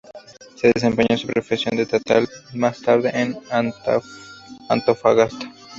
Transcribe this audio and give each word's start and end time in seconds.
Se 0.55 0.71
desempeñó 0.73 1.09
en 1.11 1.17
su 1.19 1.27
profesión 1.27 1.77
en 1.77 1.85
Taltal 1.87 2.27
y 2.51 2.57
más 2.57 2.81
tarde, 2.81 3.11
en 3.13 3.37
Antofagasta. 4.67 5.53